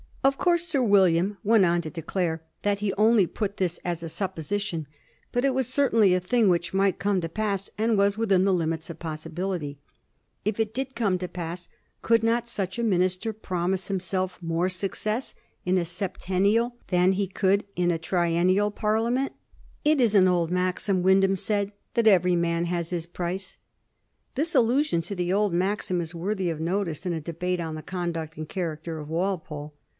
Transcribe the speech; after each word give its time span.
Of 0.23 0.37
course 0.37 0.67
Sir 0.67 0.81
William 0.81 1.37
went 1.43 1.65
on 1.65 1.81
to 1.81 1.89
declare 1.91 2.41
that 2.61 2.79
he 2.79 2.93
only 2.93 3.27
put 3.27 3.57
this 3.57 3.79
as 3.83 4.01
a 4.01 4.09
supposition, 4.09 4.87
but 5.31 5.45
it 5.45 5.53
was 5.53 5.67
certainly 5.67 6.13
a 6.13 6.19
thing 6.19 6.47
which 6.47 6.73
might 6.75 6.99
come 6.99 7.21
to 7.21 7.29
pass, 7.29 7.69
and 7.77 7.97
was 7.97 8.17
within 8.17 8.43
the 8.43 8.53
limits 8.53 8.89
of 8.89 8.97
possi 8.99 9.31
bility. 9.31 9.77
If 10.45 10.59
it 10.59 10.73
did 10.75 10.95
come 10.95 11.17
to 11.19 11.27
pass, 11.27 11.69
could 12.01 12.23
not 12.23 12.47
such 12.47 12.77
a 12.79 12.83
minister 12.83 13.33
promise 13.33 13.87
himself 13.89 14.39
more 14.41 14.69
success 14.69 15.35
in 15.65 15.77
a 15.77 15.85
septennial 15.85 16.77
than 16.89 17.11
he 17.13 17.23
1784. 17.25 17.25
A 17.25 17.29
SUPPOSITITIOUS 17.29 17.43
MINISTER. 17.43 17.43
13 17.77 17.77
could 17.77 17.81
in 17.81 17.91
a 17.91 17.99
triennial 17.99 18.71
Parliament? 18.71 19.33
'^It 19.85 19.99
is 19.99 20.15
an 20.15 20.27
old 20.27 20.51
maxim/' 20.51 21.01
Wyndham 21.03 21.35
said," 21.35 21.71
that 21.95 22.07
every 22.07 22.35
man 22.35 22.65
has 22.65 22.89
his 22.91 23.05
price." 23.05 23.57
This 24.35 24.55
allusion 24.55 25.01
to 25.03 25.15
the 25.15 25.33
old 25.33 25.53
maxim 25.53 25.99
is 25.99 26.13
worthy 26.15 26.49
of 26.51 26.59
notice 26.59 27.05
in 27.05 27.13
a 27.13 27.21
debate 27.21 27.59
on 27.59 27.75
the 27.75 27.83
conduct 27.83 28.37
and 28.37 28.49
character 28.49 28.99
of 28.99 29.09
Walpole. 29.09 29.73